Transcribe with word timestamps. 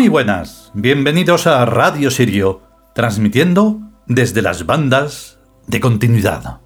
Muy 0.00 0.08
buenas, 0.08 0.72
bienvenidos 0.72 1.46
a 1.46 1.62
Radio 1.66 2.10
Sirio, 2.10 2.62
transmitiendo 2.94 3.82
desde 4.06 4.40
las 4.40 4.64
bandas 4.64 5.38
de 5.66 5.78
continuidad. 5.78 6.62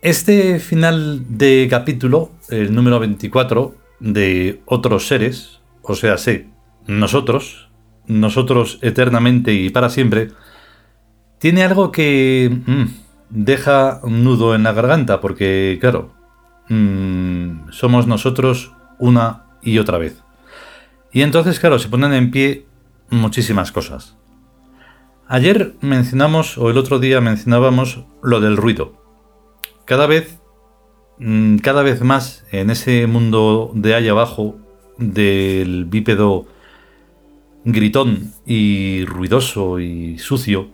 Este 0.00 0.60
final 0.60 1.26
de 1.28 1.66
capítulo, 1.68 2.30
el 2.48 2.74
número 2.74 2.98
24 3.00 3.74
de 4.00 4.62
Otros 4.64 5.08
Seres, 5.08 5.60
o 5.82 5.94
sea, 5.94 6.16
sé, 6.16 6.48
nosotros, 6.86 7.68
nosotros 8.06 8.78
eternamente 8.80 9.52
y 9.52 9.68
para 9.68 9.90
siempre, 9.90 10.28
tiene 11.38 11.64
algo 11.64 11.92
que... 11.92 12.50
Mm, 12.64 13.07
deja 13.30 14.00
un 14.02 14.24
nudo 14.24 14.54
en 14.54 14.62
la 14.62 14.72
garganta 14.72 15.20
porque, 15.20 15.78
claro, 15.80 16.10
mm, 16.68 17.70
somos 17.70 18.06
nosotros 18.06 18.72
una 18.98 19.44
y 19.62 19.78
otra 19.78 19.98
vez. 19.98 20.22
Y 21.12 21.22
entonces, 21.22 21.58
claro, 21.60 21.78
se 21.78 21.88
ponen 21.88 22.12
en 22.12 22.30
pie 22.30 22.66
muchísimas 23.10 23.72
cosas. 23.72 24.16
Ayer 25.26 25.74
mencionamos, 25.80 26.56
o 26.58 26.70
el 26.70 26.78
otro 26.78 26.98
día 26.98 27.20
mencionábamos, 27.20 28.04
lo 28.22 28.40
del 28.40 28.56
ruido. 28.56 28.94
Cada 29.84 30.06
vez, 30.06 30.38
mm, 31.18 31.58
cada 31.58 31.82
vez 31.82 32.02
más 32.02 32.44
en 32.50 32.70
ese 32.70 33.06
mundo 33.06 33.70
de 33.74 33.94
allá 33.94 34.12
abajo 34.12 34.56
del 34.96 35.84
bípedo 35.84 36.46
gritón 37.64 38.32
y 38.46 39.04
ruidoso 39.04 39.80
y 39.80 40.18
sucio, 40.18 40.68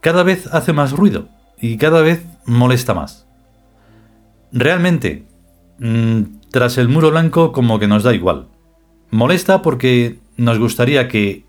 cada 0.00 0.22
vez 0.22 0.46
hace 0.48 0.72
más 0.72 0.92
ruido 0.92 1.28
y 1.60 1.76
cada 1.76 2.02
vez 2.02 2.24
molesta 2.44 2.94
más. 2.94 3.26
Realmente, 4.52 5.24
mm, 5.78 6.22
tras 6.50 6.78
el 6.78 6.88
muro 6.88 7.10
blanco 7.10 7.52
como 7.52 7.78
que 7.78 7.88
nos 7.88 8.02
da 8.02 8.14
igual. 8.14 8.48
Molesta 9.10 9.62
porque 9.62 10.18
nos 10.36 10.58
gustaría 10.58 11.08
que 11.08 11.44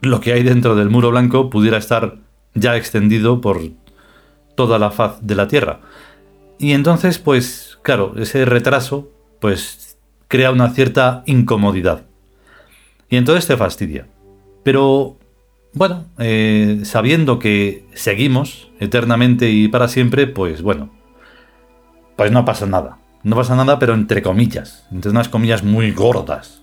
lo 0.00 0.20
que 0.20 0.32
hay 0.32 0.42
dentro 0.42 0.74
del 0.74 0.90
muro 0.90 1.10
blanco 1.10 1.50
pudiera 1.50 1.78
estar 1.78 2.16
ya 2.54 2.76
extendido 2.76 3.40
por 3.40 3.60
toda 4.54 4.78
la 4.78 4.90
faz 4.90 5.18
de 5.20 5.34
la 5.34 5.48
Tierra. 5.48 5.80
Y 6.58 6.72
entonces, 6.72 7.18
pues, 7.18 7.78
claro, 7.82 8.14
ese 8.16 8.44
retraso, 8.44 9.10
pues, 9.40 9.98
crea 10.28 10.50
una 10.50 10.70
cierta 10.70 11.22
incomodidad. 11.26 12.06
Y 13.08 13.16
entonces 13.16 13.46
te 13.46 13.56
fastidia. 13.56 14.06
Pero 14.62 15.19
bueno, 15.72 16.06
eh, 16.18 16.80
sabiendo 16.84 17.38
que 17.38 17.84
seguimos 17.94 18.70
eternamente 18.80 19.50
y 19.50 19.68
para 19.68 19.88
siempre, 19.88 20.26
pues 20.26 20.62
bueno, 20.62 20.90
pues 22.16 22.32
no 22.32 22.44
pasa 22.44 22.66
nada. 22.66 22.98
No 23.22 23.36
pasa 23.36 23.54
nada, 23.54 23.78
pero 23.78 23.94
entre 23.94 24.22
comillas, 24.22 24.86
entre 24.90 25.10
unas 25.10 25.28
comillas 25.28 25.62
muy 25.62 25.92
gordas. 25.92 26.62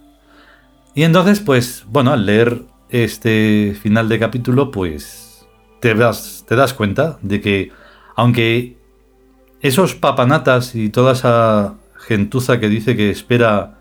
Y 0.96 1.04
entonces, 1.04 1.40
pues 1.40 1.86
bueno, 1.88 2.12
al 2.12 2.26
leer 2.26 2.64
este 2.90 3.78
final 3.80 4.10
de 4.10 4.20
capítulo, 4.20 4.72
pues 4.72 5.46
te 5.80 5.94
das, 5.94 6.46
te 6.48 6.56
das 6.56 6.74
cuenta 6.74 7.20
de 7.22 7.42
que, 7.42 7.72
aunque 8.16 8.78
esos 9.62 9.94
papanatas 9.94 10.76
y 10.76 10.90
toda 10.90 11.14
esa 11.14 11.76
gentuza 11.96 12.60
que 12.60 12.70
dice 12.70 12.96
que 12.96 13.10
espera 13.10 13.78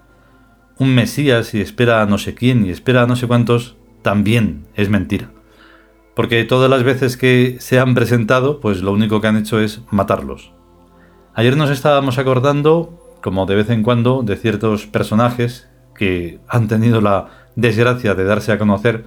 un 0.79 0.95
Mesías 0.95 1.55
y 1.55 1.61
espera 1.61 2.03
a 2.03 2.07
no 2.07 2.19
sé 2.19 2.35
quién 2.35 2.67
y 2.67 2.71
espera 2.71 3.03
a 3.03 3.07
no 3.07 3.17
sé 3.17 3.27
cuántos, 3.27 3.77
también 4.06 4.69
es 4.77 4.89
mentira. 4.89 5.33
Porque 6.15 6.44
todas 6.44 6.71
las 6.71 6.84
veces 6.84 7.17
que 7.17 7.56
se 7.59 7.81
han 7.81 7.97
presentado, 7.97 8.61
pues 8.61 8.81
lo 8.81 8.93
único 8.93 9.21
que 9.21 9.27
han 9.27 9.37
hecho 9.37 9.59
es 9.59 9.81
matarlos. 9.91 10.53
Ayer 11.34 11.56
nos 11.56 11.71
estábamos 11.71 12.16
acordando, 12.16 13.19
como 13.21 13.47
de 13.47 13.56
vez 13.56 13.69
en 13.69 13.83
cuando, 13.83 14.22
de 14.22 14.37
ciertos 14.37 14.87
personajes 14.87 15.69
que 15.93 16.39
han 16.47 16.69
tenido 16.69 17.00
la 17.00 17.49
desgracia 17.56 18.15
de 18.15 18.22
darse 18.22 18.53
a 18.53 18.59
conocer, 18.59 19.06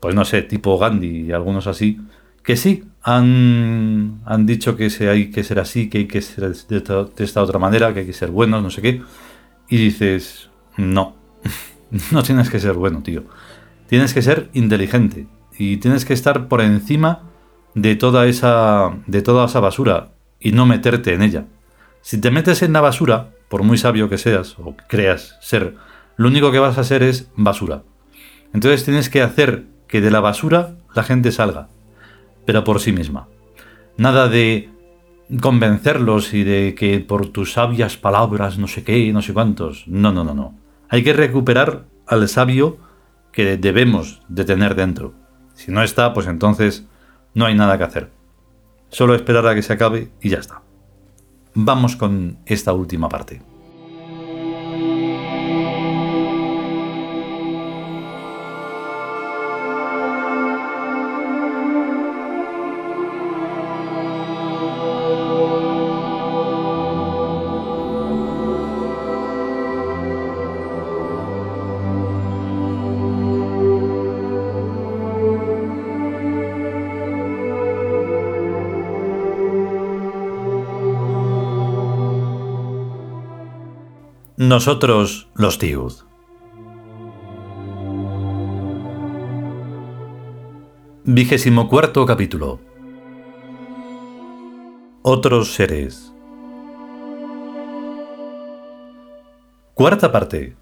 pues 0.00 0.14
no 0.14 0.26
sé, 0.26 0.42
tipo 0.42 0.76
Gandhi 0.76 1.28
y 1.28 1.32
algunos 1.32 1.66
así, 1.66 1.98
que 2.42 2.58
sí, 2.58 2.84
han, 3.02 4.20
han 4.26 4.44
dicho 4.44 4.76
que 4.76 4.90
se, 4.90 5.08
hay 5.08 5.30
que 5.30 5.44
ser 5.44 5.58
así, 5.58 5.88
que 5.88 5.96
hay 5.96 6.06
que 6.06 6.20
ser 6.20 6.54
de 6.54 7.24
esta 7.24 7.42
otra 7.42 7.58
manera, 7.58 7.94
que 7.94 8.00
hay 8.00 8.06
que 8.06 8.12
ser 8.12 8.30
buenos, 8.30 8.62
no 8.62 8.68
sé 8.68 8.82
qué. 8.82 9.00
Y 9.70 9.78
dices, 9.78 10.50
no, 10.76 11.16
no 12.12 12.22
tienes 12.22 12.50
que 12.50 12.60
ser 12.60 12.74
bueno, 12.74 13.02
tío. 13.02 13.24
Tienes 13.90 14.14
que 14.14 14.22
ser 14.22 14.50
inteligente 14.52 15.26
y 15.58 15.78
tienes 15.78 16.04
que 16.04 16.12
estar 16.12 16.46
por 16.46 16.60
encima 16.60 17.22
de 17.74 17.96
toda 17.96 18.28
esa 18.28 18.92
de 19.08 19.20
toda 19.20 19.46
esa 19.46 19.58
basura 19.58 20.12
y 20.38 20.52
no 20.52 20.64
meterte 20.64 21.12
en 21.12 21.22
ella. 21.22 21.46
Si 22.00 22.20
te 22.20 22.30
metes 22.30 22.62
en 22.62 22.72
la 22.72 22.82
basura, 22.82 23.30
por 23.48 23.64
muy 23.64 23.78
sabio 23.78 24.08
que 24.08 24.16
seas 24.16 24.56
o 24.60 24.76
creas 24.86 25.38
ser, 25.40 25.74
lo 26.16 26.28
único 26.28 26.52
que 26.52 26.60
vas 26.60 26.78
a 26.78 26.82
hacer 26.82 27.02
es 27.02 27.32
basura. 27.34 27.82
Entonces 28.54 28.84
tienes 28.84 29.10
que 29.10 29.22
hacer 29.22 29.64
que 29.88 30.00
de 30.00 30.12
la 30.12 30.20
basura 30.20 30.76
la 30.94 31.02
gente 31.02 31.32
salga, 31.32 31.66
pero 32.46 32.62
por 32.62 32.78
sí 32.78 32.92
misma. 32.92 33.26
Nada 33.96 34.28
de 34.28 34.68
convencerlos 35.40 36.32
y 36.32 36.44
de 36.44 36.76
que 36.76 37.00
por 37.00 37.26
tus 37.26 37.54
sabias 37.54 37.96
palabras 37.96 38.56
no 38.56 38.68
sé 38.68 38.84
qué, 38.84 39.12
no 39.12 39.20
sé 39.20 39.32
cuántos. 39.32 39.88
No, 39.88 40.12
no, 40.12 40.22
no, 40.22 40.32
no. 40.32 40.54
Hay 40.88 41.02
que 41.02 41.12
recuperar 41.12 41.86
al 42.06 42.28
sabio 42.28 42.78
que 43.32 43.56
debemos 43.56 44.22
de 44.28 44.44
tener 44.44 44.74
dentro. 44.74 45.14
Si 45.54 45.70
no 45.70 45.82
está, 45.82 46.12
pues 46.12 46.26
entonces 46.26 46.86
no 47.34 47.46
hay 47.46 47.54
nada 47.54 47.78
que 47.78 47.84
hacer. 47.84 48.10
Solo 48.88 49.14
esperar 49.14 49.46
a 49.46 49.54
que 49.54 49.62
se 49.62 49.72
acabe 49.72 50.10
y 50.20 50.30
ya 50.30 50.38
está. 50.38 50.62
Vamos 51.54 51.96
con 51.96 52.38
esta 52.46 52.72
última 52.72 53.08
parte. 53.08 53.42
Nosotros 84.40 85.28
los 85.34 85.58
Tiud. 85.58 85.92
Vigésimo 91.04 91.68
cuarto 91.68 92.06
capítulo. 92.06 92.58
Otros 95.02 95.52
seres. 95.52 96.14
Cuarta 99.74 100.10
parte. 100.10 100.56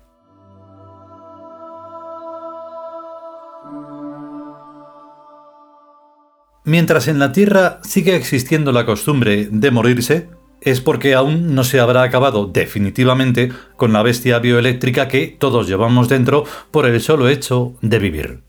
Mientras 6.64 7.06
en 7.06 7.20
la 7.20 7.30
Tierra 7.30 7.78
sigue 7.84 8.16
existiendo 8.16 8.72
la 8.72 8.84
costumbre 8.84 9.46
de 9.52 9.70
morirse, 9.70 10.37
es 10.60 10.80
porque 10.80 11.14
aún 11.14 11.54
no 11.54 11.64
se 11.64 11.80
habrá 11.80 12.02
acabado 12.02 12.46
definitivamente 12.46 13.52
con 13.76 13.92
la 13.92 14.02
bestia 14.02 14.38
bioeléctrica 14.38 15.08
que 15.08 15.36
todos 15.38 15.68
llevamos 15.68 16.08
dentro 16.08 16.44
por 16.70 16.86
el 16.86 17.00
solo 17.00 17.28
hecho 17.28 17.74
de 17.80 17.98
vivir. 17.98 18.42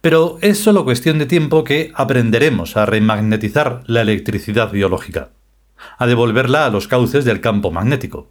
Pero 0.00 0.38
es 0.40 0.58
solo 0.58 0.84
cuestión 0.84 1.18
de 1.18 1.26
tiempo 1.26 1.64
que 1.64 1.92
aprenderemos 1.94 2.76
a 2.76 2.86
remagnetizar 2.86 3.82
la 3.86 4.02
electricidad 4.02 4.70
biológica, 4.70 5.30
a 5.98 6.06
devolverla 6.06 6.66
a 6.66 6.70
los 6.70 6.88
cauces 6.88 7.24
del 7.24 7.40
campo 7.40 7.70
magnético. 7.70 8.30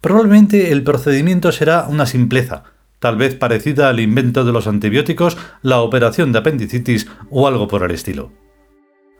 Probablemente 0.00 0.72
el 0.72 0.82
procedimiento 0.82 1.52
será 1.52 1.86
una 1.88 2.06
simpleza, 2.06 2.64
tal 2.98 3.16
vez 3.16 3.34
parecida 3.34 3.88
al 3.88 4.00
invento 4.00 4.44
de 4.44 4.52
los 4.52 4.66
antibióticos, 4.66 5.36
la 5.62 5.80
operación 5.80 6.32
de 6.32 6.38
apendicitis 6.38 7.08
o 7.30 7.46
algo 7.48 7.68
por 7.68 7.82
el 7.82 7.90
estilo. 7.90 8.32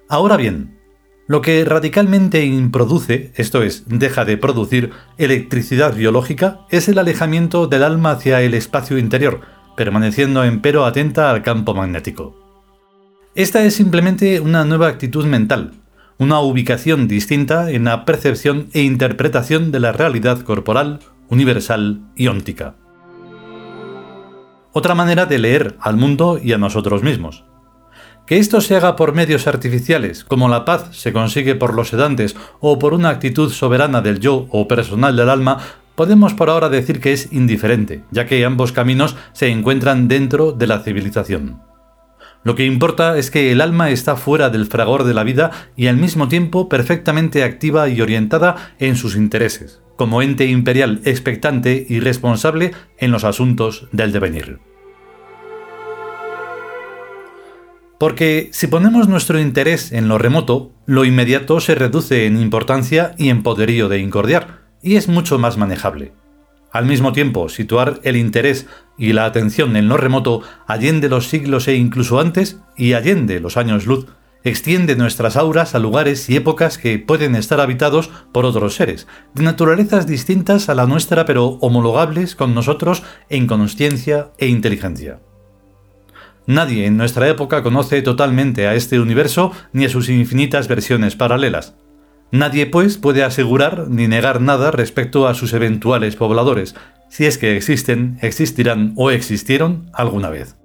Ahora 0.09 0.37
bien, 0.37 0.76
lo 1.29 1.43
que 1.43 1.65
radicalmente 1.65 2.45
improduce, 2.45 3.33
esto 3.35 3.63
es, 3.63 3.85
deja 3.87 4.25
de 4.25 4.37
producir 4.37 4.93
electricidad 5.19 5.95
biológica, 5.95 6.61
es 6.71 6.89
el 6.89 6.99
alejamiento 6.99 7.67
del 7.67 7.83
alma 7.83 8.13
hacia 8.13 8.43
el 8.43 8.55
espacio 8.55 8.97
interior, 8.97 9.41
permaneciendo 9.77 10.45
empero 10.45 10.85
atenta 10.85 11.31
al 11.31 11.43
campo 11.43 11.75
magnético. 11.75 12.37
Esta 13.35 13.65
es 13.65 13.75
simplemente 13.75 14.41
una 14.41 14.65
nueva 14.65 14.87
actitud 14.87 15.27
mental, 15.27 15.75
una 16.19 16.41
ubicación 16.41 17.09
distinta 17.09 17.71
en 17.71 17.85
la 17.85 18.05
percepción 18.05 18.69
e 18.73 18.83
interpretación 18.83 19.73
de 19.73 19.81
la 19.81 19.93
realidad 19.93 20.41
corporal, 20.43 21.01
universal 21.29 22.01
y 22.15 22.29
óntica. 22.29 22.77
Otra 24.73 24.95
manera 24.95 25.27
de 25.27 25.39
leer 25.39 25.77
al 25.81 25.97
mundo 25.97 26.39
y 26.43 26.53
a 26.53 26.59
nosotros 26.59 27.03
mismos. 27.03 27.45
Que 28.27 28.39
esto 28.39 28.61
se 28.61 28.75
haga 28.75 28.97
por 28.97 29.15
medios 29.15 29.47
artificiales, 29.47 30.25
como 30.25 30.49
la 30.49 30.65
paz 30.65 30.89
se 30.97 31.13
consigue 31.13 31.55
por 31.55 31.75
los 31.75 31.89
sedantes 31.89 32.35
o 32.59 32.77
por 32.77 32.93
una 32.93 33.11
actitud 33.11 33.53
soberana 33.53 34.01
del 34.01 34.19
yo 34.19 34.49
o 34.51 34.67
personal 34.67 35.15
del 35.15 35.29
alma, 35.29 35.59
podemos 35.95 36.35
por 36.35 36.51
ahora 36.51 36.69
decir 36.69 37.01
que 37.01 37.13
es 37.13 37.33
indiferente, 37.33 38.03
ya 38.11 38.27
que 38.27 38.45
ambos 38.45 38.73
caminos 38.73 39.17
se 39.33 39.49
encuentran 39.49 40.09
dentro 40.09 40.51
de 40.51 40.67
la 40.67 40.81
civilización. 40.81 41.63
Lo 42.43 42.57
que 42.57 42.65
importa 42.65 43.17
es 43.17 43.31
que 43.31 43.53
el 43.53 43.61
alma 43.61 43.91
está 43.91 44.17
fuera 44.17 44.51
del 44.51 44.67
fragor 44.67 45.05
de 45.05 45.15
la 45.15 45.25
vida 45.25 45.51
y 45.77 45.87
al 45.87 45.97
mismo 45.97 46.27
tiempo 46.27 46.69
perfectamente 46.69 47.45
activa 47.45 47.89
y 47.89 48.01
orientada 48.01 48.75
en 48.81 48.97
sus 48.97 49.17
intereses, 49.17 49.83
como 49.97 50.21
ente 50.21 50.47
imperial 50.47 51.01
expectante 51.05 51.87
y 51.89 52.01
responsable 52.01 52.73
en 52.99 53.13
los 53.13 53.23
asuntos 53.23 53.87
del 53.93 54.13
devenir. 54.13 54.59
Porque 57.99 58.51
si 58.53 58.67
ponemos 58.67 59.09
nuestro 59.09 59.41
interés 59.41 59.93
en 59.93 60.09
lo 60.09 60.19
remoto, 60.19 60.73
lo 60.85 61.05
inmediato 61.05 61.61
se 61.61 61.75
reduce 61.75 62.27
en 62.27 62.39
importancia 62.39 63.15
y 63.17 63.31
en 63.31 63.43
poderío 63.43 63.89
de 63.89 63.99
incordiar, 63.99 64.61
y 64.83 64.97
es 64.97 65.09
mucho 65.09 65.39
más 65.39 65.57
manejable. 65.57 66.13
Al 66.73 66.85
mismo 66.85 67.13
tiempo, 67.13 67.49
situar 67.49 68.01
el 68.03 68.17
interés 68.17 68.67
y 68.99 69.15
la 69.15 69.25
atención 69.25 69.77
en 69.77 69.89
lo 69.89 69.97
remoto 69.97 70.43
allende 70.67 71.09
los 71.09 71.29
siglos 71.29 71.69
e 71.69 71.75
incluso 71.75 72.21
antes, 72.21 72.61
y 72.77 72.93
allende 72.93 73.41
los 73.41 73.57
años 73.57 73.87
luz, 73.87 74.07
extiende 74.45 74.95
nuestras 74.95 75.37
auras 75.37 75.75
a 75.75 75.79
lugares 75.79 76.29
y 76.29 76.37
épocas 76.37 76.77
que 76.77 76.99
pueden 76.99 77.35
estar 77.35 77.61
habitados 77.61 78.11
por 78.31 78.45
otros 78.45 78.75
seres, 78.75 79.07
de 79.35 79.43
naturalezas 79.43 80.07
distintas 80.07 80.69
a 80.69 80.75
la 80.75 80.87
nuestra 80.87 81.25
pero 81.25 81.47
homologables 81.61 82.37
con 82.37 82.55
nosotros 82.55 83.03
en 83.31 83.47
consciencia 83.47 84.33
e 84.39 84.49
inteligencia. 84.49 85.21
Nadie 86.47 86.87
en 86.87 86.97
nuestra 86.97 87.29
época 87.29 87.65
conoce 87.65 88.03
totalmente 88.03 88.69
a 88.69 88.75
este 88.75 89.01
universo 89.01 89.51
ni 89.73 89.85
a 89.85 89.89
sus 89.89 90.09
infinitas 90.09 90.69
versiones 90.69 91.17
paralelas. 91.17 91.75
Nadie, 92.31 92.67
pues, 92.67 92.99
puede 92.99 93.25
asegurar 93.25 93.89
ni 93.89 94.07
negar 94.07 94.41
nada 94.41 94.71
respecto 94.71 95.27
a 95.27 95.35
sus 95.35 95.53
eventuales 95.53 96.15
pobladores, 96.15 96.77
si 97.09 97.25
es 97.25 97.39
que 97.39 97.57
existen, 97.57 98.19
existirán 98.23 98.93
o 98.97 99.11
existieron 99.11 99.91
alguna 99.93 100.31
vez. 100.31 100.57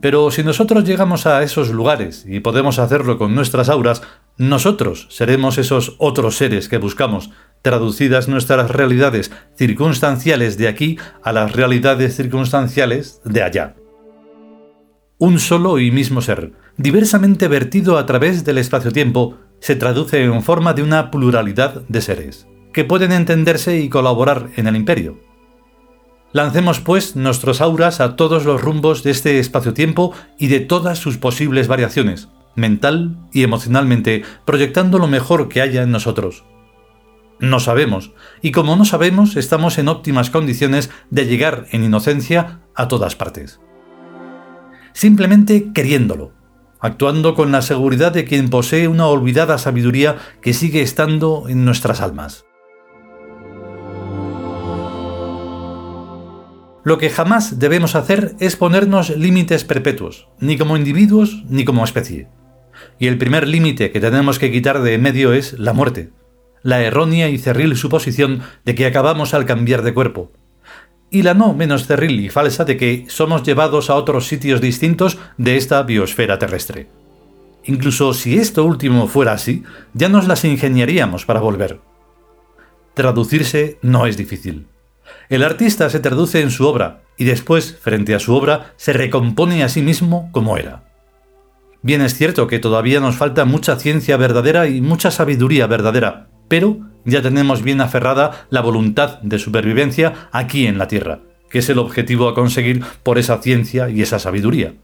Pero 0.00 0.30
si 0.30 0.42
nosotros 0.42 0.84
llegamos 0.84 1.26
a 1.26 1.42
esos 1.42 1.70
lugares 1.70 2.24
y 2.26 2.40
podemos 2.40 2.78
hacerlo 2.78 3.18
con 3.18 3.34
nuestras 3.34 3.68
auras, 3.68 4.02
nosotros 4.36 5.06
seremos 5.10 5.58
esos 5.58 5.96
otros 5.98 6.36
seres 6.36 6.68
que 6.68 6.78
buscamos, 6.78 7.30
traducidas 7.60 8.26
nuestras 8.26 8.70
realidades 8.70 9.30
circunstanciales 9.56 10.58
de 10.58 10.68
aquí 10.68 10.98
a 11.22 11.32
las 11.32 11.52
realidades 11.52 12.16
circunstanciales 12.16 13.20
de 13.24 13.42
allá 13.42 13.74
un 15.22 15.38
solo 15.38 15.78
y 15.78 15.92
mismo 15.92 16.20
ser, 16.20 16.50
diversamente 16.76 17.46
vertido 17.46 17.96
a 17.96 18.06
través 18.06 18.44
del 18.44 18.58
espacio-tiempo, 18.58 19.38
se 19.60 19.76
traduce 19.76 20.24
en 20.24 20.42
forma 20.42 20.72
de 20.72 20.82
una 20.82 21.12
pluralidad 21.12 21.82
de 21.86 22.00
seres, 22.00 22.48
que 22.72 22.82
pueden 22.82 23.12
entenderse 23.12 23.78
y 23.78 23.88
colaborar 23.88 24.48
en 24.56 24.66
el 24.66 24.74
imperio. 24.74 25.20
Lancemos 26.32 26.80
pues 26.80 27.14
nuestros 27.14 27.60
auras 27.60 28.00
a 28.00 28.16
todos 28.16 28.44
los 28.44 28.60
rumbos 28.60 29.04
de 29.04 29.12
este 29.12 29.38
espacio-tiempo 29.38 30.12
y 30.40 30.48
de 30.48 30.58
todas 30.58 30.98
sus 30.98 31.18
posibles 31.18 31.68
variaciones, 31.68 32.28
mental 32.56 33.16
y 33.32 33.44
emocionalmente, 33.44 34.24
proyectando 34.44 34.98
lo 34.98 35.06
mejor 35.06 35.48
que 35.48 35.60
haya 35.60 35.84
en 35.84 35.92
nosotros. 35.92 36.42
No 37.38 37.60
sabemos, 37.60 38.10
y 38.40 38.50
como 38.50 38.74
no 38.74 38.84
sabemos, 38.84 39.36
estamos 39.36 39.78
en 39.78 39.86
óptimas 39.86 40.30
condiciones 40.30 40.90
de 41.10 41.26
llegar 41.26 41.66
en 41.70 41.84
inocencia 41.84 42.62
a 42.74 42.88
todas 42.88 43.14
partes 43.14 43.60
simplemente 44.92 45.72
queriéndolo, 45.72 46.32
actuando 46.80 47.34
con 47.34 47.52
la 47.52 47.62
seguridad 47.62 48.12
de 48.12 48.24
quien 48.24 48.50
posee 48.50 48.88
una 48.88 49.06
olvidada 49.06 49.58
sabiduría 49.58 50.16
que 50.40 50.52
sigue 50.52 50.82
estando 50.82 51.44
en 51.48 51.64
nuestras 51.64 52.00
almas. 52.00 52.44
Lo 56.84 56.98
que 56.98 57.10
jamás 57.10 57.60
debemos 57.60 57.94
hacer 57.94 58.34
es 58.40 58.56
ponernos 58.56 59.16
límites 59.16 59.62
perpetuos, 59.62 60.28
ni 60.40 60.58
como 60.58 60.76
individuos 60.76 61.44
ni 61.48 61.64
como 61.64 61.84
especie. 61.84 62.28
Y 62.98 63.06
el 63.06 63.18
primer 63.18 63.46
límite 63.46 63.92
que 63.92 64.00
tenemos 64.00 64.40
que 64.40 64.50
quitar 64.50 64.82
de 64.82 64.98
medio 64.98 65.32
es 65.32 65.56
la 65.60 65.72
muerte, 65.72 66.10
la 66.62 66.82
errónea 66.82 67.28
y 67.28 67.38
cerril 67.38 67.76
suposición 67.76 68.40
de 68.64 68.74
que 68.74 68.86
acabamos 68.86 69.32
al 69.34 69.46
cambiar 69.46 69.82
de 69.82 69.94
cuerpo, 69.94 70.32
y 71.12 71.22
la 71.22 71.34
no 71.34 71.52
menos 71.52 71.86
cerril 71.86 72.18
y 72.20 72.30
falsa 72.30 72.64
de 72.64 72.76
que 72.76 73.04
somos 73.08 73.42
llevados 73.42 73.90
a 73.90 73.94
otros 73.94 74.26
sitios 74.26 74.60
distintos 74.60 75.18
de 75.36 75.56
esta 75.56 75.82
biosfera 75.82 76.38
terrestre. 76.38 76.88
Incluso 77.64 78.14
si 78.14 78.38
esto 78.38 78.64
último 78.64 79.06
fuera 79.06 79.32
así, 79.32 79.62
ya 79.92 80.08
nos 80.08 80.26
las 80.26 80.44
ingeniaríamos 80.44 81.26
para 81.26 81.40
volver. 81.40 81.80
Traducirse 82.94 83.78
no 83.82 84.06
es 84.06 84.16
difícil. 84.16 84.66
El 85.28 85.42
artista 85.42 85.88
se 85.90 86.00
traduce 86.00 86.40
en 86.40 86.50
su 86.50 86.66
obra 86.66 87.02
y 87.16 87.24
después, 87.24 87.78
frente 87.80 88.14
a 88.14 88.18
su 88.18 88.34
obra, 88.34 88.72
se 88.76 88.92
recompone 88.92 89.62
a 89.62 89.68
sí 89.68 89.82
mismo 89.82 90.30
como 90.32 90.56
era. 90.56 90.82
Bien 91.82 92.00
es 92.00 92.14
cierto 92.14 92.46
que 92.46 92.58
todavía 92.58 93.00
nos 93.00 93.16
falta 93.16 93.44
mucha 93.44 93.76
ciencia 93.76 94.16
verdadera 94.16 94.68
y 94.68 94.80
mucha 94.80 95.10
sabiduría 95.10 95.66
verdadera, 95.66 96.28
pero 96.48 96.91
ya 97.04 97.22
tenemos 97.22 97.62
bien 97.62 97.80
aferrada 97.80 98.46
la 98.50 98.60
voluntad 98.60 99.20
de 99.22 99.38
supervivencia 99.38 100.28
aquí 100.32 100.66
en 100.66 100.78
la 100.78 100.88
Tierra, 100.88 101.20
que 101.50 101.58
es 101.58 101.68
el 101.68 101.78
objetivo 101.78 102.28
a 102.28 102.34
conseguir 102.34 102.82
por 103.02 103.18
esa 103.18 103.38
ciencia 103.38 103.88
y 103.90 104.02
esa 104.02 104.18
sabiduría. 104.18 104.74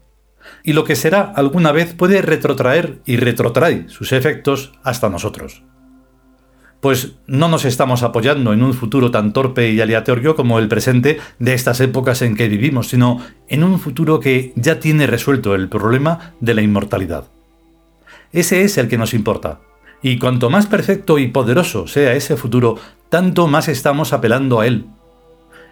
Y 0.63 0.73
lo 0.73 0.83
que 0.83 0.95
será 0.95 1.21
alguna 1.21 1.71
vez 1.71 1.93
puede 1.93 2.21
retrotraer 2.21 3.01
y 3.05 3.17
retrotrae 3.17 3.87
sus 3.89 4.11
efectos 4.11 4.73
hasta 4.83 5.09
nosotros. 5.09 5.63
Pues 6.81 7.15
no 7.27 7.49
nos 7.49 7.65
estamos 7.65 8.03
apoyando 8.03 8.53
en 8.53 8.63
un 8.63 8.73
futuro 8.73 9.11
tan 9.11 9.33
torpe 9.33 9.69
y 9.71 9.81
aleatorio 9.81 10.35
como 10.35 10.59
el 10.59 10.69
presente 10.69 11.19
de 11.37 11.53
estas 11.53 11.81
épocas 11.81 12.21
en 12.21 12.35
que 12.35 12.47
vivimos, 12.47 12.87
sino 12.87 13.21
en 13.49 13.65
un 13.65 13.79
futuro 13.79 14.21
que 14.21 14.53
ya 14.55 14.79
tiene 14.79 15.05
resuelto 15.05 15.55
el 15.55 15.67
problema 15.67 16.35
de 16.39 16.53
la 16.53 16.61
inmortalidad. 16.61 17.25
Ese 18.31 18.61
es 18.61 18.77
el 18.77 18.87
que 18.87 18.97
nos 18.97 19.13
importa, 19.13 19.59
y 20.01 20.17
cuanto 20.17 20.49
más 20.49 20.67
perfecto 20.67 21.19
y 21.19 21.27
poderoso 21.27 21.87
sea 21.87 22.13
ese 22.13 22.37
futuro, 22.37 22.77
tanto 23.09 23.47
más 23.47 23.67
estamos 23.67 24.13
apelando 24.13 24.59
a 24.59 24.67
él. 24.67 24.85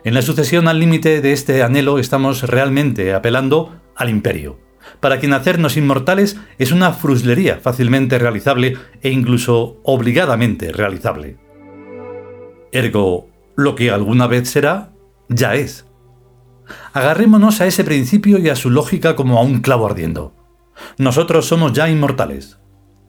En 0.03 0.13
la 0.13 0.22
sucesión 0.22 0.67
al 0.67 0.79
límite 0.79 1.22
de 1.22 1.34
este 1.34 1.63
anhelo 1.63 2.00
estamos 2.00 2.43
realmente 2.43 3.13
apelando 3.13 3.75
al 3.96 4.10
imperio, 4.10 4.60
para 5.00 5.19
quien 5.19 5.34
hacernos 5.34 5.77
inmortales 5.77 6.38
es 6.57 6.72
una 6.72 6.93
fruslería 6.93 7.60
fácilmente 7.62 8.19
realizable 8.19 8.77
e 9.01 9.10
incluso 9.10 9.79
obligadamente 9.84 10.72
realizable. 10.72 11.38
Ergo, 12.72 13.29
lo 13.55 13.75
que 13.75 13.91
alguna 13.91 14.27
vez 14.27 14.50
será, 14.50 14.91
ya 15.29 15.55
es. 15.55 15.86
Agarrémonos 16.93 17.62
a 17.62 17.65
ese 17.65 17.84
principio 17.84 18.38
y 18.39 18.50
a 18.50 18.55
su 18.55 18.69
lógica 18.69 19.15
como 19.15 19.39
a 19.39 19.41
un 19.41 19.62
clavo 19.62 19.88
ardiendo. 19.88 20.34
Nosotros 20.98 21.48
somos 21.48 21.74
ya 21.74 21.89
inmortales, 21.89 22.60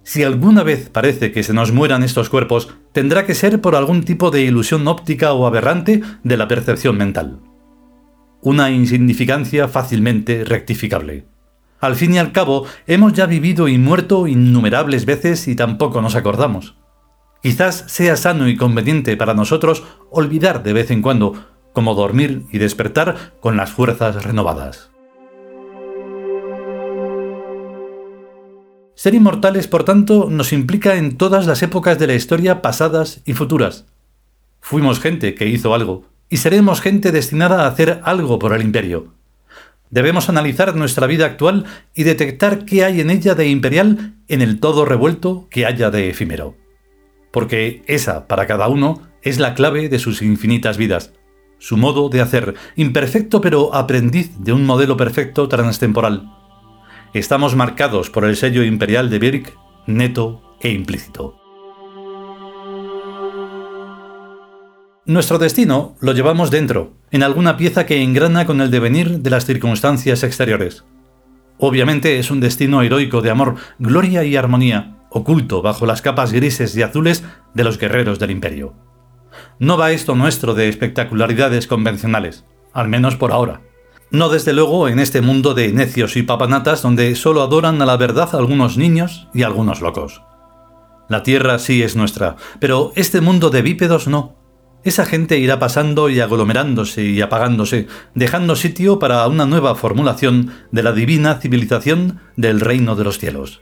si 0.09 0.23
alguna 0.23 0.63
vez 0.63 0.89
parece 0.89 1.33
que 1.33 1.43
se 1.43 1.53
nos 1.53 1.71
mueran 1.71 2.03
estos 2.03 2.31
cuerpos, 2.31 2.75
tendrá 2.93 3.27
que 3.27 3.35
ser 3.35 3.61
por 3.61 3.77
algún 3.77 4.05
tipo 4.05 4.31
de 4.31 4.41
ilusión 4.41 4.89
óptica 4.89 5.35
o 5.35 5.47
aberrante 5.47 6.01
de 6.25 6.37
la 6.39 6.49
percepción 6.49 6.97
mental. 6.97 7.41
Una 8.41 8.71
insignificancia 8.71 9.69
fácilmente 9.69 10.45
rectificable. 10.45 11.27
Al 11.79 11.95
fin 11.95 12.15
y 12.15 12.19
al 12.19 12.33
cabo, 12.33 12.65
hemos 12.87 13.13
ya 13.13 13.27
vivido 13.27 13.69
y 13.69 13.77
muerto 13.77 14.27
innumerables 14.27 15.05
veces 15.05 15.47
y 15.47 15.55
tampoco 15.55 16.01
nos 16.01 16.15
acordamos. 16.15 16.77
Quizás 17.43 17.85
sea 17.89 18.17
sano 18.17 18.49
y 18.49 18.57
conveniente 18.57 19.15
para 19.19 19.35
nosotros 19.35 19.85
olvidar 20.11 20.63
de 20.63 20.73
vez 20.73 20.91
en 20.91 21.03
cuando, 21.03 21.35
como 21.75 21.95
dormir 21.95 22.47
y 22.51 22.57
despertar 22.57 23.35
con 23.41 23.59
las 23.59 23.73
fuerzas 23.73 24.25
renovadas. 24.25 24.89
Ser 28.99 29.15
inmortales, 29.15 29.69
por 29.69 29.85
tanto, 29.85 30.27
nos 30.29 30.53
implica 30.53 30.97
en 30.97 31.17
todas 31.17 31.47
las 31.47 31.63
épocas 31.63 32.01
de 32.01 32.09
la 32.09 32.15
historia 32.15 32.63
pasadas 32.63 33.21
y 33.25 33.33
futuras. 33.33 33.87
Fuimos 34.61 34.99
gente 34.99 35.37
que 35.37 35.47
hizo 35.47 35.73
algo, 35.73 36.07
y 36.29 36.39
seremos 36.39 36.81
gente 36.81 37.13
destinada 37.13 37.63
a 37.63 37.69
hacer 37.69 38.01
algo 38.03 38.41
por 38.41 38.53
el 38.53 38.61
imperio. 38.61 39.15
Debemos 39.89 40.29
analizar 40.29 40.75
nuestra 40.75 41.07
vida 41.07 41.27
actual 41.27 41.65
y 41.95 42.03
detectar 42.03 42.65
qué 42.65 42.85
hay 42.85 43.01
en 43.01 43.11
ella 43.11 43.37
de 43.37 43.47
imperial 43.47 44.15
en 44.27 44.43
el 44.43 44.59
todo 44.59 44.85
revuelto 44.85 45.47
que 45.49 45.65
haya 45.65 45.93
de 45.93 46.11
efímero. 46.11 46.57
Porque 47.31 47.85
esa, 47.87 48.27
para 48.27 48.49
cada 48.49 48.67
uno, 48.67 49.03
es 49.23 49.39
la 49.39 49.55
clave 49.55 49.89
de 49.89 50.01
sus 50.01 50.23
infinitas 50.23 50.77
vidas, 50.77 51.13
su 51.59 51.77
modo 51.77 52.09
de 52.09 52.21
hacer, 52.21 52.57
imperfecto 52.75 53.41
pero 53.41 53.73
aprendiz 53.77 54.33
de 54.41 54.53
un 54.53 54.67
modelo 54.67 54.97
perfecto 54.97 55.49
transtemporal 55.49 56.38
estamos 57.13 57.57
marcados 57.57 58.11
por 58.11 58.25
el 58.25 58.37
sello 58.37 58.63
imperial 58.63 59.11
de 59.11 59.19
Birk, 59.19 59.59
neto 59.87 60.43
e 60.61 60.71
implícito. 60.71 61.37
Nuestro 65.07 65.39
destino 65.39 65.97
lo 66.01 66.13
llevamos 66.13 66.51
dentro, 66.51 66.93
en 67.11 67.23
alguna 67.23 67.57
pieza 67.57 67.87
que 67.87 68.03
engrana 68.03 68.45
con 68.45 68.61
el 68.61 68.71
devenir 68.71 69.21
de 69.21 69.31
las 69.31 69.47
circunstancias 69.47 70.23
exteriores. 70.23 70.85
Obviamente 71.59 72.19
es 72.19 72.31
un 72.31 72.41
destino 72.41 72.83
heroico 72.83 73.23
de 73.23 73.31
amor, 73.31 73.57
gloria 73.79 74.23
y 74.25 74.37
armonía, 74.37 74.99
oculto 75.11 75.63
bajo 75.63 75.87
las 75.87 76.03
capas 76.03 76.33
grises 76.33 76.77
y 76.77 76.83
azules 76.83 77.25
de 77.55 77.65
los 77.65 77.79
guerreros 77.79 78.19
del 78.19 78.31
imperio. 78.31 78.75
No 79.59 79.79
va 79.79 79.93
esto 79.93 80.15
nuestro 80.15 80.55
de 80.55 80.69
espectacularidades 80.69 81.67
convencionales, 81.67 82.45
al 82.73 82.89
menos 82.89 83.17
por 83.17 83.33
ahora. 83.33 83.63
No 84.11 84.31
desde 84.31 84.55
luego 84.55 84.89
en 84.89 85.01
este 85.01 85.21
mundo 85.21 85.53
de 85.53 85.71
necios 85.73 86.17
y 86.17 86.23
papanatas 86.23 86.81
donde 86.81 87.15
solo 87.15 87.43
adoran 87.43 87.83
a 87.83 87.87
la 87.87 87.99
verdad 87.99 88.35
algunos 88.35 88.79
niños 88.79 89.29
y 89.35 89.43
algunos 89.43 89.83
locos. 89.83 90.23
La 91.09 91.23
tierra 91.23 91.59
sí 91.59 91.83
es 91.83 91.95
nuestra, 91.95 92.37
pero 92.59 92.93
este 92.97 93.21
mundo 93.21 93.51
de 93.51 93.63
bípedos 93.63 94.09
no. 94.09 94.37
Esa 94.83 95.05
gente 95.05 95.39
irá 95.39 95.59
pasando 95.59 96.09
y 96.09 96.21
aglomerándose 96.21 97.05
y 97.05 97.21
apagándose, 97.21 97.89
dejando 98.15 98.57
sitio 98.57 98.99
para 98.99 99.27
una 99.27 99.45
nueva 99.45 99.75
formulación 99.75 100.53
de 100.71 100.83
la 100.83 100.93
divina 100.93 101.41
civilización 101.41 102.21
del 102.37 102.61
reino 102.61 102.97
de 102.97 103.05
los 103.05 103.19
cielos. 103.19 103.61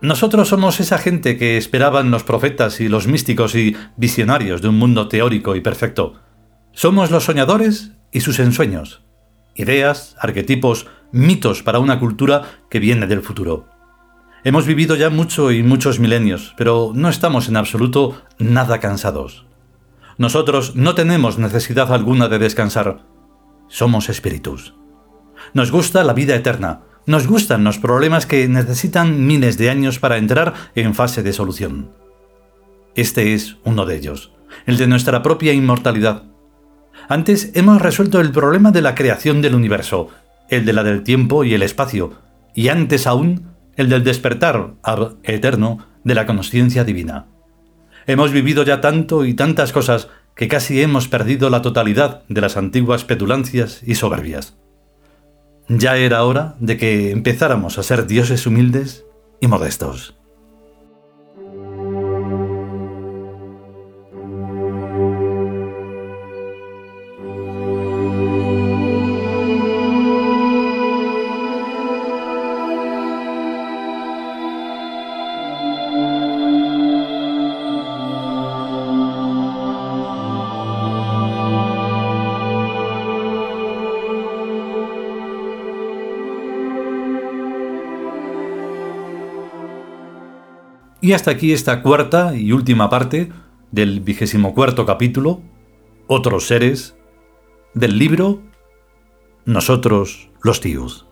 Nosotros 0.00 0.48
somos 0.48 0.78
esa 0.80 0.98
gente 0.98 1.36
que 1.36 1.56
esperaban 1.56 2.10
los 2.10 2.24
profetas 2.24 2.80
y 2.80 2.88
los 2.88 3.06
místicos 3.06 3.54
y 3.54 3.76
visionarios 3.96 4.60
de 4.60 4.68
un 4.68 4.78
mundo 4.78 5.08
teórico 5.08 5.56
y 5.56 5.60
perfecto. 5.60 6.14
Somos 6.72 7.10
los 7.10 7.24
soñadores 7.24 7.92
y 8.12 8.20
sus 8.20 8.38
ensueños, 8.38 9.02
ideas, 9.54 10.16
arquetipos, 10.20 10.86
mitos 11.10 11.62
para 11.62 11.78
una 11.78 11.98
cultura 11.98 12.42
que 12.70 12.78
viene 12.78 13.06
del 13.06 13.22
futuro. 13.22 13.66
Hemos 14.44 14.66
vivido 14.66 14.96
ya 14.96 15.08
mucho 15.08 15.52
y 15.52 15.62
muchos 15.62 16.00
milenios, 16.00 16.54
pero 16.56 16.92
no 16.94 17.08
estamos 17.08 17.48
en 17.48 17.56
absoluto 17.56 18.22
nada 18.38 18.80
cansados. 18.80 19.46
Nosotros 20.18 20.74
no 20.76 20.94
tenemos 20.94 21.38
necesidad 21.38 21.92
alguna 21.92 22.28
de 22.28 22.38
descansar. 22.38 23.06
Somos 23.68 24.08
espíritus. 24.08 24.74
Nos 25.54 25.70
gusta 25.70 26.04
la 26.04 26.12
vida 26.12 26.34
eterna, 26.34 26.82
nos 27.06 27.26
gustan 27.26 27.64
los 27.64 27.78
problemas 27.78 28.26
que 28.26 28.46
necesitan 28.48 29.26
miles 29.26 29.58
de 29.58 29.70
años 29.70 29.98
para 29.98 30.18
entrar 30.18 30.54
en 30.74 30.94
fase 30.94 31.22
de 31.22 31.32
solución. 31.32 31.90
Este 32.94 33.34
es 33.34 33.56
uno 33.64 33.86
de 33.86 33.96
ellos, 33.96 34.32
el 34.66 34.76
de 34.76 34.86
nuestra 34.86 35.22
propia 35.22 35.52
inmortalidad. 35.52 36.24
Antes 37.12 37.50
hemos 37.52 37.82
resuelto 37.82 38.22
el 38.22 38.32
problema 38.32 38.70
de 38.70 38.80
la 38.80 38.94
creación 38.94 39.42
del 39.42 39.54
universo, 39.54 40.08
el 40.48 40.64
de 40.64 40.72
la 40.72 40.82
del 40.82 41.02
tiempo 41.02 41.44
y 41.44 41.52
el 41.52 41.62
espacio, 41.62 42.14
y 42.54 42.68
antes 42.68 43.06
aún 43.06 43.50
el 43.76 43.90
del 43.90 44.02
despertar 44.02 44.76
eterno 45.22 45.86
de 46.04 46.14
la 46.14 46.24
conciencia 46.24 46.84
divina. 46.84 47.26
Hemos 48.06 48.32
vivido 48.32 48.62
ya 48.62 48.80
tanto 48.80 49.26
y 49.26 49.34
tantas 49.34 49.74
cosas 49.74 50.08
que 50.34 50.48
casi 50.48 50.80
hemos 50.80 51.06
perdido 51.06 51.50
la 51.50 51.60
totalidad 51.60 52.22
de 52.30 52.40
las 52.40 52.56
antiguas 52.56 53.04
petulancias 53.04 53.82
y 53.84 53.94
soberbias. 53.94 54.56
Ya 55.68 55.98
era 55.98 56.24
hora 56.24 56.54
de 56.60 56.78
que 56.78 57.10
empezáramos 57.10 57.76
a 57.76 57.82
ser 57.82 58.06
dioses 58.06 58.46
humildes 58.46 59.04
y 59.38 59.48
modestos. 59.48 60.16
Y 91.04 91.14
hasta 91.14 91.32
aquí 91.32 91.52
esta 91.52 91.82
cuarta 91.82 92.36
y 92.36 92.52
última 92.52 92.88
parte 92.88 93.28
del 93.72 93.98
vigésimo 93.98 94.54
cuarto 94.54 94.86
capítulo, 94.86 95.40
Otros 96.06 96.46
seres, 96.46 96.96
del 97.74 97.98
libro 97.98 98.40
Nosotros 99.44 100.30
los 100.44 100.60
tíos. 100.60 101.08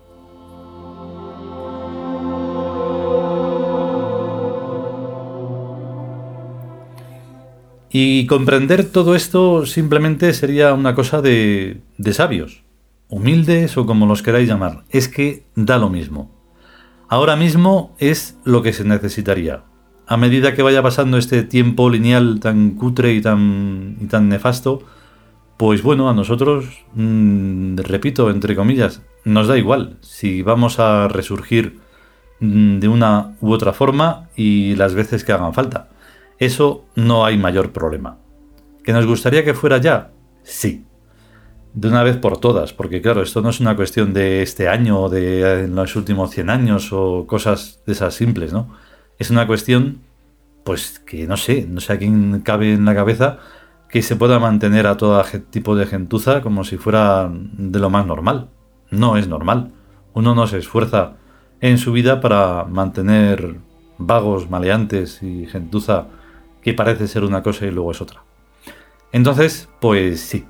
Y 7.90 8.28
comprender 8.28 8.84
todo 8.84 9.16
esto 9.16 9.66
simplemente 9.66 10.32
sería 10.34 10.72
una 10.72 10.94
cosa 10.94 11.20
de, 11.20 11.80
de 11.98 12.14
sabios, 12.14 12.62
humildes 13.08 13.76
o 13.76 13.86
como 13.86 14.06
los 14.06 14.22
queráis 14.22 14.48
llamar. 14.48 14.84
Es 14.88 15.08
que 15.08 15.46
da 15.56 15.78
lo 15.78 15.90
mismo. 15.90 16.30
Ahora 17.08 17.34
mismo 17.34 17.96
es 17.98 18.38
lo 18.44 18.62
que 18.62 18.72
se 18.72 18.84
necesitaría 18.84 19.64
a 20.10 20.16
medida 20.16 20.56
que 20.56 20.62
vaya 20.62 20.82
pasando 20.82 21.18
este 21.18 21.44
tiempo 21.44 21.88
lineal 21.88 22.40
tan 22.40 22.72
cutre 22.72 23.14
y 23.14 23.20
tan, 23.20 23.96
y 24.00 24.06
tan 24.06 24.28
nefasto, 24.28 24.82
pues 25.56 25.84
bueno, 25.84 26.10
a 26.10 26.14
nosotros, 26.14 26.84
mm, 26.94 27.76
repito, 27.76 28.28
entre 28.28 28.56
comillas, 28.56 29.02
nos 29.24 29.46
da 29.46 29.56
igual 29.56 29.98
si 30.00 30.42
vamos 30.42 30.80
a 30.80 31.06
resurgir 31.06 31.78
mm, 32.40 32.80
de 32.80 32.88
una 32.88 33.36
u 33.40 33.52
otra 33.52 33.72
forma 33.72 34.28
y 34.34 34.74
las 34.74 34.94
veces 34.94 35.22
que 35.22 35.30
hagan 35.30 35.54
falta. 35.54 35.90
Eso 36.40 36.86
no 36.96 37.24
hay 37.24 37.38
mayor 37.38 37.70
problema. 37.70 38.18
¿Que 38.82 38.92
nos 38.92 39.06
gustaría 39.06 39.44
que 39.44 39.54
fuera 39.54 39.78
ya? 39.78 40.10
Sí. 40.42 40.86
De 41.72 41.86
una 41.86 42.02
vez 42.02 42.16
por 42.16 42.38
todas, 42.38 42.72
porque 42.72 43.00
claro, 43.00 43.22
esto 43.22 43.42
no 43.42 43.50
es 43.50 43.60
una 43.60 43.76
cuestión 43.76 44.12
de 44.12 44.42
este 44.42 44.66
año 44.66 45.02
o 45.02 45.08
de 45.08 45.66
en 45.66 45.76
los 45.76 45.94
últimos 45.94 46.32
100 46.32 46.50
años 46.50 46.92
o 46.92 47.28
cosas 47.28 47.80
de 47.86 47.92
esas 47.92 48.12
simples, 48.14 48.52
¿no? 48.52 48.74
Es 49.20 49.30
una 49.30 49.46
cuestión, 49.46 50.00
pues 50.64 50.98
que 50.98 51.28
no 51.28 51.36
sé, 51.36 51.66
no 51.68 51.80
sé 51.80 51.92
a 51.92 51.98
quién 51.98 52.40
cabe 52.40 52.72
en 52.72 52.86
la 52.86 52.94
cabeza 52.94 53.38
que 53.90 54.02
se 54.02 54.16
pueda 54.16 54.38
mantener 54.38 54.86
a 54.86 54.96
todo 54.96 55.22
tipo 55.50 55.76
de 55.76 55.84
gentuza 55.84 56.40
como 56.40 56.64
si 56.64 56.78
fuera 56.78 57.30
de 57.30 57.78
lo 57.78 57.90
más 57.90 58.06
normal. 58.06 58.48
No 58.90 59.18
es 59.18 59.28
normal. 59.28 59.72
Uno 60.14 60.34
no 60.34 60.46
se 60.46 60.58
esfuerza 60.58 61.16
en 61.60 61.76
su 61.76 61.92
vida 61.92 62.20
para 62.20 62.64
mantener 62.64 63.56
vagos, 63.98 64.48
maleantes 64.48 65.22
y 65.22 65.46
gentuza 65.46 66.06
que 66.62 66.72
parece 66.72 67.06
ser 67.06 67.24
una 67.24 67.42
cosa 67.42 67.66
y 67.66 67.70
luego 67.70 67.90
es 67.90 68.00
otra. 68.00 68.22
Entonces, 69.12 69.68
pues 69.80 70.20
sí. 70.20 70.46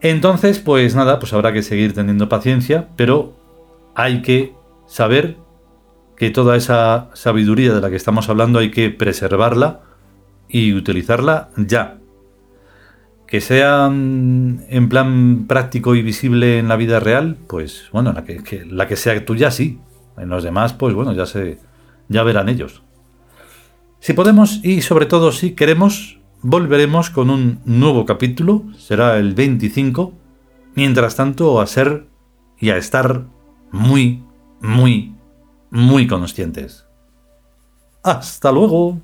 Entonces, 0.00 0.58
pues 0.58 0.96
nada, 0.96 1.20
pues 1.20 1.32
habrá 1.32 1.52
que 1.52 1.62
seguir 1.62 1.94
teniendo 1.94 2.28
paciencia, 2.28 2.88
pero 2.96 3.36
hay 3.94 4.22
que 4.22 4.54
saber 4.86 5.36
que 6.16 6.30
toda 6.30 6.56
esa 6.56 7.10
sabiduría 7.14 7.74
de 7.74 7.80
la 7.80 7.90
que 7.90 7.96
estamos 7.96 8.28
hablando 8.28 8.58
hay 8.58 8.70
que 8.70 8.90
preservarla 8.90 9.80
y 10.48 10.74
utilizarla 10.74 11.50
ya. 11.56 11.98
Que 13.26 13.40
sea 13.40 13.88
mm, 13.90 14.64
en 14.68 14.88
plan 14.88 15.46
práctico 15.46 15.94
y 15.94 16.02
visible 16.02 16.58
en 16.58 16.68
la 16.68 16.76
vida 16.76 17.00
real, 17.00 17.36
pues 17.48 17.88
bueno, 17.92 18.12
la 18.12 18.24
que, 18.24 18.64
la 18.66 18.86
que 18.86 18.96
sea 18.96 19.24
tuya 19.24 19.50
sí. 19.50 19.78
En 20.16 20.30
los 20.30 20.42
demás, 20.42 20.72
pues 20.72 20.94
bueno, 20.94 21.12
ya 21.12 21.26
se 21.26 21.58
ya 22.08 22.22
verán 22.22 22.48
ellos. 22.48 22.82
Si 24.00 24.12
podemos 24.12 24.60
y 24.64 24.80
sobre 24.82 25.06
todo 25.06 25.32
si 25.32 25.52
queremos, 25.52 26.20
volveremos 26.40 27.10
con 27.10 27.28
un 27.28 27.60
nuevo 27.64 28.06
capítulo, 28.06 28.64
será 28.78 29.18
el 29.18 29.34
25. 29.34 30.14
Mientras 30.74 31.16
tanto, 31.16 31.60
a 31.60 31.66
ser 31.66 32.06
y 32.58 32.70
a 32.70 32.76
estar 32.76 33.24
muy, 33.72 34.22
muy 34.60 35.15
muy 35.70 36.06
conscientes. 36.06 36.86
Hasta 38.02 38.52
luego. 38.52 39.00